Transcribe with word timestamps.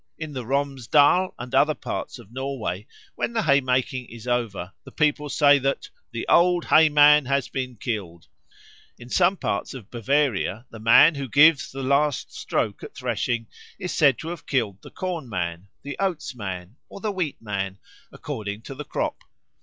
In 0.17 0.33
the 0.33 0.43
Romsdal 0.47 1.35
and 1.37 1.53
other 1.53 1.75
parts 1.75 2.17
of 2.17 2.31
Norway, 2.31 2.87
when 3.13 3.33
the 3.33 3.43
haymaking 3.43 4.07
is 4.09 4.27
over, 4.27 4.73
the 4.83 4.91
people 4.91 5.29
say 5.29 5.59
that 5.59 5.89
"the 6.11 6.27
Old 6.27 6.65
Hay 6.65 6.89
man 6.89 7.25
has 7.25 7.47
been 7.49 7.75
killed." 7.75 8.25
In 8.97 9.09
some 9.11 9.37
parts 9.37 9.75
of 9.75 9.91
Bavaria 9.91 10.65
the 10.71 10.79
man 10.79 11.13
who 11.13 11.29
gives 11.29 11.71
the 11.71 11.83
last 11.83 12.33
stroke 12.33 12.81
at 12.81 12.95
threshing 12.95 13.45
is 13.77 13.93
said 13.93 14.17
to 14.17 14.29
have 14.29 14.47
killed 14.47 14.81
the 14.81 14.89
Corn 14.89 15.29
man, 15.29 15.67
the 15.83 15.95
Oats 15.99 16.33
man, 16.33 16.77
or 16.89 16.99
the 16.99 17.11
Wheat 17.11 17.39
man, 17.39 17.77
according 18.11 18.63
to 18.63 18.73
the 18.73 18.83
crop. 18.85 19.23